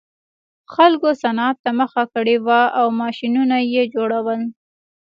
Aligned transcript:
خلکو 0.73 1.09
صنعت 1.21 1.55
ته 1.63 1.69
مخه 1.79 2.03
کړې 2.13 2.35
وه 2.45 2.61
او 2.79 2.87
ماشینونه 3.01 3.57
یې 3.73 3.83
جوړول 3.93 4.41